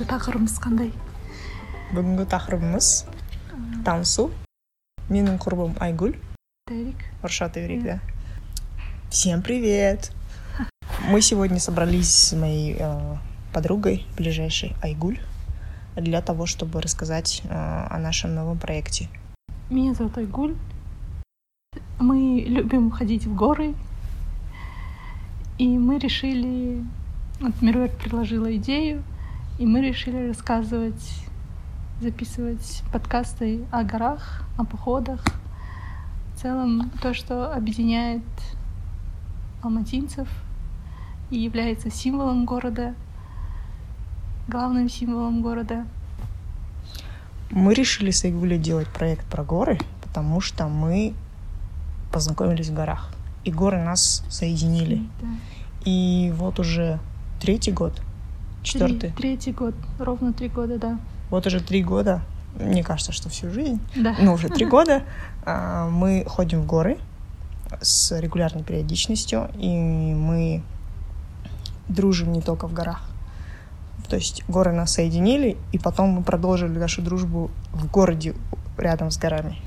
[0.00, 0.92] бүгінгі тақырыбымыз қандай
[1.92, 2.88] бүгінгі тақырыбымыз
[3.84, 4.30] танысу
[5.10, 6.16] менің құрбым айгүл
[6.68, 6.96] Терик.
[7.22, 8.00] Рушат Иврик, да.
[9.08, 10.10] Всем привет!
[11.08, 13.16] Мы сегодня собрались с моей э,
[13.52, 15.20] подругой ближайшей Айгуль
[15.94, 19.08] для того, чтобы рассказать э, о нашем новом проекте.
[19.70, 20.56] Меня зовут Айгуль.
[22.00, 23.76] Мы любим ходить в горы.
[25.58, 26.84] И мы решили...
[27.38, 29.04] Вот Мирвер предложила идею,
[29.61, 31.23] и мы решили рассказывать,
[32.01, 35.23] записывать подкасты о горах, о походах.
[36.33, 38.23] В целом, то, что объединяет
[39.61, 40.27] алматинцев
[41.29, 42.95] и является символом города,
[44.47, 45.85] главным символом города.
[47.51, 51.13] Мы решили с Айгулей делать проект про горы, потому что мы
[52.11, 53.13] познакомились в горах.
[53.43, 55.07] И горы нас соединили.
[55.21, 55.27] Да.
[55.85, 56.99] И вот уже
[57.39, 58.01] третий год,
[58.63, 59.11] четвертый.
[59.11, 60.99] Три- третий год, ровно три года, да.
[61.29, 62.21] Вот уже три года,
[62.59, 64.15] мне кажется, что всю жизнь, Да.
[64.19, 65.03] ну уже три года,
[65.45, 66.97] а, мы ходим в горы
[67.81, 70.61] с регулярной периодичностью, и мы
[71.87, 73.01] дружим не только в горах.
[74.09, 78.35] То есть горы нас соединили, и потом мы продолжили нашу дружбу в городе
[78.77, 79.57] рядом с горами.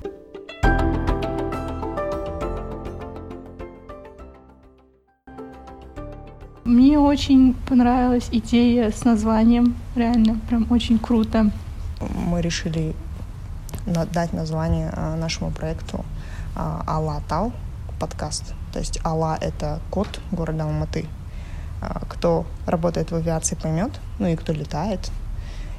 [6.64, 11.50] Мне очень понравилась идея с названием, реально, прям очень круто.
[12.00, 12.96] Мы решили
[13.84, 16.06] дать название а, нашему проекту
[16.56, 17.22] Алла
[18.00, 18.54] подкаст.
[18.72, 21.06] То есть Алла— это код города Алматы.
[21.82, 25.10] А, Кто работает в авиации, поймет, ну и кто летает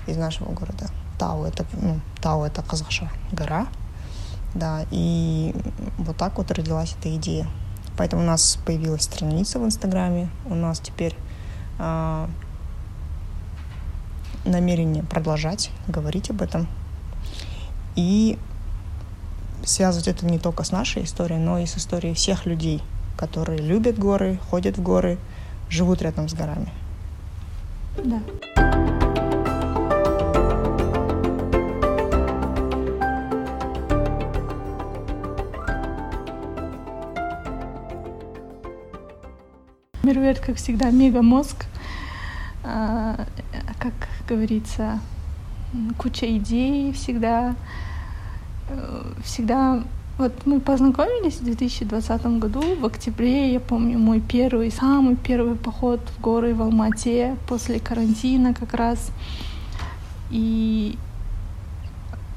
[0.05, 0.86] из нашего города.
[1.17, 3.66] Тау— это, ну, Тау— это казахша, гора.
[4.53, 5.55] Да, и
[5.97, 7.47] вот так вот родилась эта идея.
[7.98, 10.30] Поэтому у нас появилась страница в Инстаграме.
[10.46, 11.16] У нас теперь
[11.80, 12.30] а,
[14.44, 16.67] намерение продолжать говорить об этом
[17.95, 18.38] и
[19.64, 22.84] связывать это не только с нашей историей, но и с историей всех людей,
[23.17, 25.17] которые любят горы, ходят в горы,
[25.70, 26.72] живут рядом с горами.
[28.04, 28.20] Да.
[40.05, 41.66] Мервет, как всегда, мега мозг.
[42.64, 43.26] А,
[43.80, 43.93] как
[44.30, 44.99] говорится,
[45.98, 47.55] куча идей всегда.
[48.70, 49.83] Э, Всегда...
[50.17, 55.99] Вот мы познакомились в 2020 году, в октябре, я помню, мой первый, самый первый поход
[56.16, 59.11] в горы в Алмате после карантина как раз.
[60.30, 60.98] И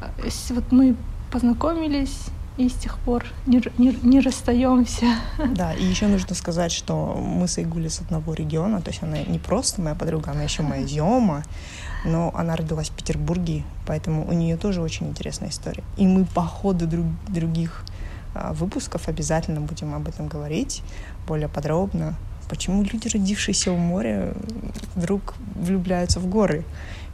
[0.00, 0.96] э, вот мы
[1.30, 5.06] познакомились и с тех пор не, не, не расстаемся.
[5.54, 9.22] Да, и еще нужно сказать, что мы с Игулей с одного региона, то есть она
[9.22, 11.44] не просто моя подруга, она еще моя Зиома,
[12.04, 15.84] но она родилась в Петербурге, поэтому у нее тоже очень интересная история.
[15.96, 17.84] И мы по ходу друг- других
[18.34, 20.82] а, выпусков обязательно будем об этом говорить
[21.26, 22.16] более подробно.
[22.48, 24.34] Почему люди, родившиеся у моря,
[24.96, 26.64] вдруг влюбляются в горы?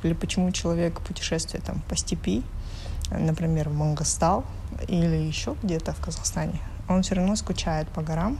[0.04, 2.42] Или почему человек путешествует там по степи,
[3.18, 4.44] например, в Мангостал
[4.88, 8.38] или еще где-то в Казахстане, он все равно скучает по горам.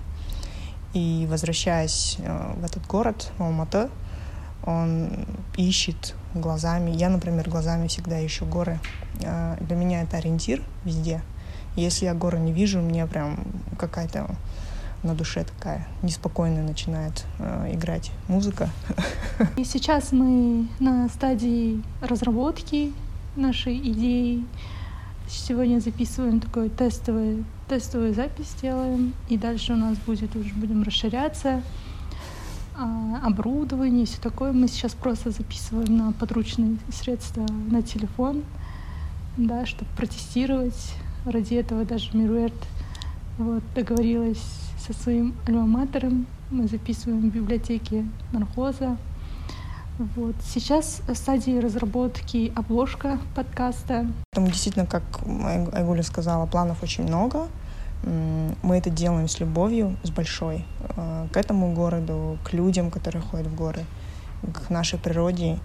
[0.93, 3.89] И возвращаясь э, в этот город, в Алматы,
[4.65, 5.27] он
[5.57, 6.91] ищет глазами.
[6.93, 8.79] Я, например, глазами всегда ищу горы.
[9.23, 11.23] Э, Для меня это ориентир везде.
[11.77, 13.45] Если я горы не вижу, мне прям
[13.79, 14.37] какая-то
[15.03, 18.71] на душе такая неспокойная начинает э, играть музыка.
[19.57, 22.93] И сейчас мы на стадии разработки
[23.37, 24.45] нашей идеи.
[25.29, 31.63] Сегодня записываем такой тестовый, тестовую запись делаем, и дальше у нас будет уже будем расширяться.
[32.77, 34.53] А, оборудование, все такое.
[34.53, 38.43] Мы сейчас просто записываем на подручные средства на телефон,
[39.37, 40.93] да, чтобы протестировать.
[41.25, 42.53] Ради этого даже Мируэрт
[43.39, 44.43] вот, договорилась
[44.79, 46.27] со своим альма-матером.
[46.51, 48.99] Мы записываем в библиотеке Нархоза.
[49.99, 50.35] Вот.
[50.43, 54.07] Сейчас в стадии разработки обложка подкаста.
[54.33, 57.47] Поэтому действительно, как Ай- Айгуля сказала, планов очень много.
[58.03, 63.47] Мы это делаем с любовью, с большой, э, к этому городу, к людям, которые ходят
[63.47, 63.85] в горы,
[64.53, 65.59] к нашей природе.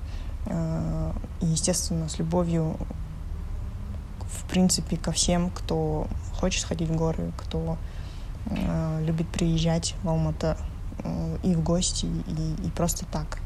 [0.45, 1.11] э,
[1.41, 2.77] И, естественно, с любовью,
[4.21, 6.07] в принципе, ко всем, кто
[6.39, 7.77] хочет сходить в горы, кто
[8.45, 10.55] э, любит приезжать в Алматы
[11.43, 13.39] и в гости, и, и просто так.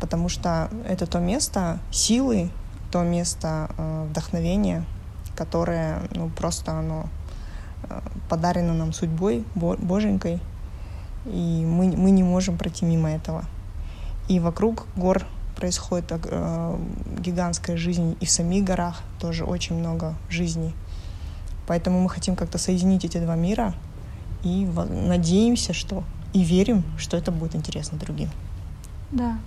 [0.00, 2.50] Потому что это то место силы,
[2.90, 4.84] то место э, вдохновения,
[5.36, 7.06] которое, ну, просто оно
[7.84, 10.40] э, подарено нам судьбой, Бо- Боженькой,
[11.26, 13.44] и мы, мы не можем пройти мимо этого.
[14.28, 15.24] И вокруг гор
[15.56, 16.78] происходит э,
[17.18, 20.72] гигантская жизнь и в самих горах тоже очень много жизни.
[21.66, 23.74] Поэтому мы хотим как-то соединить эти два мира
[24.42, 28.30] и надеемся, что и верим, что это будет интересно другим.
[29.10, 29.38] Да.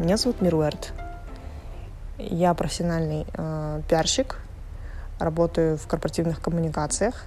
[0.00, 0.94] Меня зовут Мируэрт.
[2.16, 4.38] Я профессиональный э, пиарщик,
[5.18, 7.26] работаю в корпоративных коммуникациях,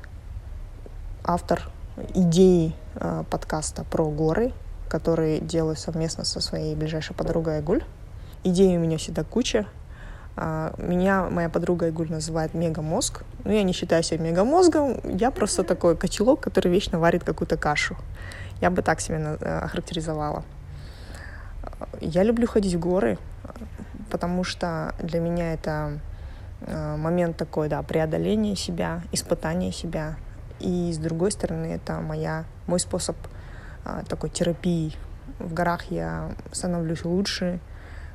[1.24, 1.70] автор
[2.16, 4.54] идеи э, подкаста про горы,
[4.90, 7.84] который делаю совместно со своей ближайшей подругой Айгуль.
[8.44, 9.68] Идей у меня всегда куча.
[10.36, 13.22] Э, меня моя подруга Айгуль называет мегамозг.
[13.44, 17.96] Но я не считаю себя мегамозгом, я просто такой котелок, который вечно варит какую-то кашу.
[18.62, 20.44] Я бы так себя э, охарактеризовала.
[22.02, 23.18] Я люблю ходить в горы,
[24.12, 26.00] потому что для меня это
[26.62, 30.16] э, момент такой, да, преодоления себя, испытания себя.
[30.60, 33.16] И с другой стороны, это моя, мой способ
[33.86, 34.94] э, такой терапии.
[35.40, 37.60] В горах я становлюсь лучше,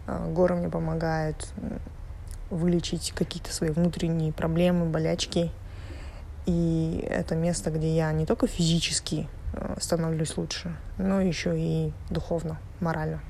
[0.06, 1.53] э, горы мне помогают
[2.50, 5.50] вылечить какие-то свои внутренние проблемы, болячки.
[6.48, 12.58] И это место, где я не только физически Э, становлюсь лучше, но еще и духовно,
[12.80, 13.20] морально.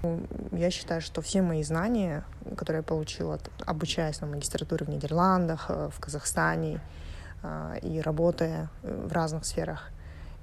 [0.52, 2.24] Я считаю, что все мои знания,
[2.56, 6.80] которые я получила, обучаясь на магистратуре в Нидерландах, э, в Казахстане
[7.42, 9.90] э, и работая в разных сферах,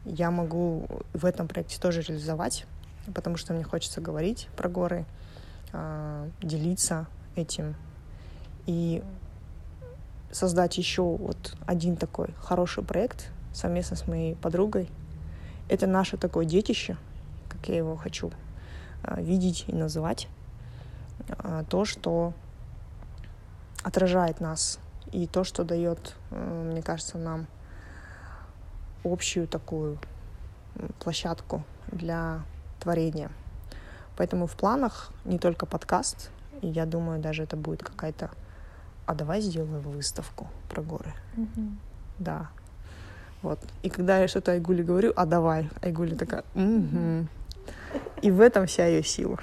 [0.06, 2.66] я могу в этом проекте тоже реализовать,
[3.14, 5.06] потому что мне хочется говорить про горы,
[6.42, 7.76] делиться этим
[8.66, 9.04] и
[10.36, 14.90] создать еще вот один такой хороший проект совместно с моей подругой,
[15.70, 16.98] это наше такое детище,
[17.48, 18.32] как я его хочу
[19.04, 20.28] а, видеть и называть.
[21.30, 22.34] А, то, что
[23.82, 24.80] отражает нас,
[25.12, 27.48] и то, что дает, э, мне кажется, нам
[29.04, 30.00] общую такую
[31.00, 32.42] площадку для
[32.80, 33.32] творения.
[34.18, 38.32] Поэтому в планах не только подкаст, и я думаю, даже это будет какая-то...
[39.06, 41.14] А давай сделаем выставку про горы.
[41.38, 41.72] Mm-hmm.
[42.20, 42.50] Да,
[43.46, 43.60] вот.
[43.84, 47.28] И когда я что-то Айгуле говорю, а давай, Айгуля такая, угу.
[48.24, 49.38] И в этом вся ее сила.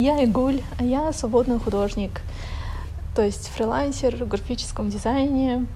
[0.00, 2.20] Я Айгуль, а я свободный художник,
[3.16, 5.66] то есть фрилансер в графическом дизайне.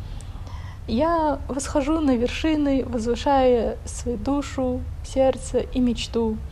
[0.87, 6.37] Я восхожу на вершины, возвышая свою душу, сердце и мечту—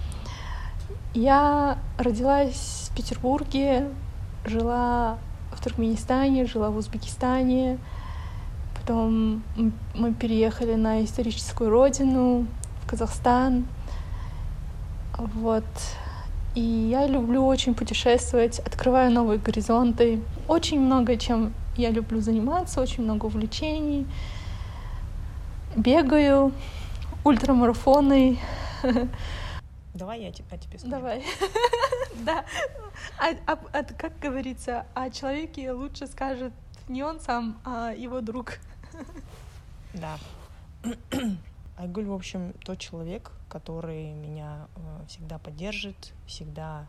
[1.15, 3.89] я родилась в Петербурге,
[4.47, 5.19] жила
[5.53, 7.79] в Туркменистане, жила в Узбекистане.
[8.81, 9.43] Потом
[9.95, 12.47] мы переехали на историческую родину,
[12.83, 13.67] в Казахстан.
[15.19, 15.65] Вот.
[16.55, 20.23] И я люблю очень путешествовать, открываю новые горизонты.
[20.49, 24.07] Очень много чем я люблю заниматься, очень много увлечений.
[25.77, 26.53] Бегаю,
[27.25, 28.39] ультрамарафоны,
[29.95, 30.91] Давай я тебе, тебе скажу.
[30.91, 31.25] Давай.
[32.25, 32.45] да.
[33.19, 36.53] А, а, а, как говорится, о человеке лучше скажет
[36.89, 38.59] не он сам, а его друг.
[39.95, 40.19] да.
[41.77, 46.87] Айгуль, в общем, тот человек, который меня э, всегда поддержит, всегда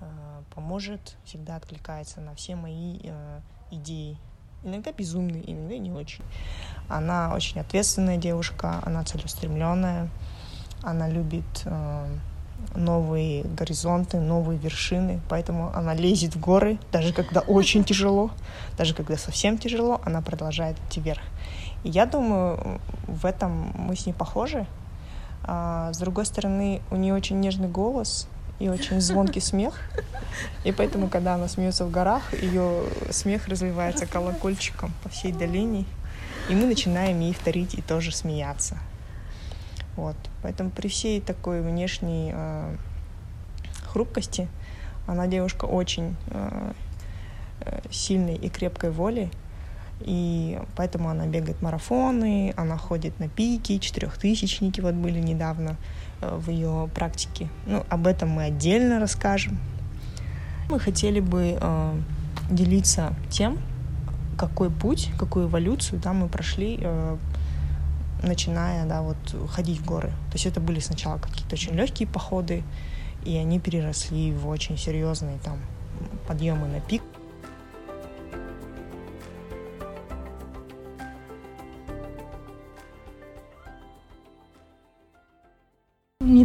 [0.00, 4.16] э, поможет, всегда откликается на все мои э, идеи.
[4.62, 6.22] Иногда безумные, иногда не очень.
[6.88, 10.10] Она очень ответственная девушка, она целеустремленная,
[10.82, 12.06] она любит э,
[12.74, 18.30] новые горизонты, новые вершины, поэтому она лезет в горы, даже когда очень тяжело,
[18.76, 21.22] даже когда совсем тяжело, она продолжает идти вверх.
[21.82, 24.66] И я думаю, в этом мы с ней похожи.
[25.42, 28.28] А, с другой стороны, у нее очень нежный голос
[28.60, 29.74] и очень звонкий смех,
[30.64, 35.86] и поэтому, когда она смеется в горах, ее смех разливается колокольчиком по всей долине,
[36.48, 38.78] и мы начинаем ей вторить и тоже смеяться.
[39.96, 40.16] Вот.
[40.42, 42.76] Поэтому при всей такой внешней э,
[43.86, 44.48] хрупкости
[45.06, 46.72] она девушка очень э,
[47.60, 49.30] э, сильной и крепкой воли.
[50.00, 55.76] И поэтому она бегает марафоны, она ходит на пики, четырехтысячники вот были недавно
[56.20, 57.48] э, в ее практике.
[57.66, 59.58] Ну, об этом мы отдельно расскажем.
[60.70, 62.00] Мы хотели бы э,
[62.50, 63.58] делиться тем,
[64.38, 67.16] какой путь, какую эволюцию да, мы прошли э,
[68.22, 69.18] начиная, да, вот
[69.50, 70.08] ходить в горы.
[70.30, 72.62] То есть это были сначала какие-то очень легкие походы,
[73.24, 75.58] и они переросли в очень серьезные там
[76.26, 77.02] подъемы на пик.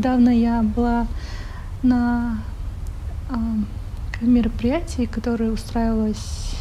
[0.06, 1.08] Недавно я была
[1.82, 2.38] на
[3.32, 3.34] э,
[4.22, 6.54] мероприятии, которое устраивалось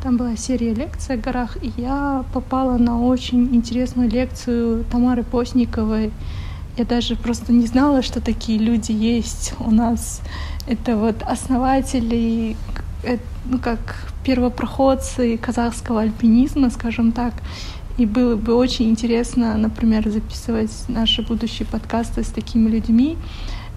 [0.00, 6.12] там была серия лекций о горах, и я попала на очень интересную лекцию Тамары Постниковой.
[6.76, 10.20] Я даже просто не знала, что такие люди есть у нас.
[10.68, 12.56] Это вот основатели,
[13.44, 17.34] ну как первопроходцы казахского альпинизма, скажем так.
[18.00, 23.18] И было бы очень интересно, например, записывать наши будущие подкасты с такими людьми.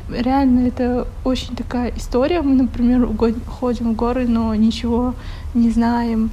[0.10, 2.42] Реально, это очень такая история.
[2.42, 3.06] Мы, например,
[3.48, 5.14] ходим в горы, но ничего
[5.54, 6.30] не знаем,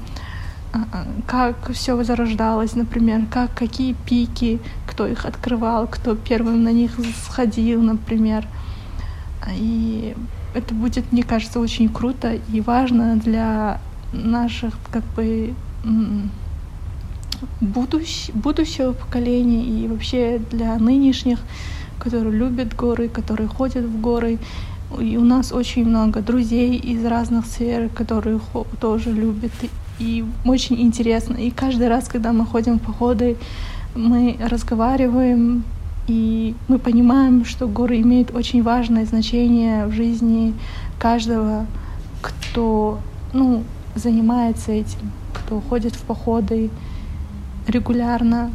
[0.72, 6.72] а, а, как все возрождалось, например, как какие пики, кто их открывал, кто первым на
[6.72, 6.92] них
[7.26, 8.46] сходил, например.
[9.56, 10.14] И
[10.54, 13.80] это будет, мне кажется, очень круто и важно для
[14.12, 15.54] наших как бы
[17.60, 21.38] будущ, будущего поколения и вообще для нынешних,
[21.98, 24.38] которые любят горы, которые ходят в горы.
[24.98, 28.40] И у нас очень много друзей из разных сфер, которые
[28.80, 29.52] тоже любят.
[29.98, 31.34] И очень интересно.
[31.34, 33.36] И каждый раз, когда мы ходим в походы,
[33.94, 35.64] мы разговариваем,
[36.08, 40.54] и мы понимаем, что горы имеют очень важное значение в жизни
[40.98, 41.66] каждого,
[42.20, 42.98] кто
[43.32, 43.62] ну,
[43.94, 46.70] занимается этим, кто ходит в походы
[47.70, 48.50] регулярно,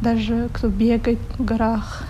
[0.00, 2.04] даже кто бегает в горах.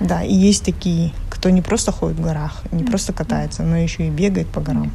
[0.00, 4.06] Да, и есть такие, кто не просто ходит в горах, не просто катается, но еще
[4.06, 4.92] и бегает по горам.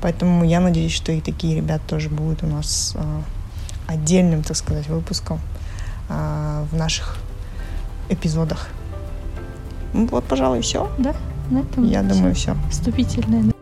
[0.00, 3.22] Поэтому я надеюсь, что и такие ребята тоже будут у нас а,
[3.86, 5.40] отдельным, так сказать, выпуском
[6.08, 7.16] а, в наших
[8.08, 8.68] эпизодах.
[9.92, 10.90] Ну, вот, пожалуй, все.
[10.98, 11.14] Да,
[11.50, 12.56] на этом Я думаю, все.
[12.70, 13.52] Вступительное.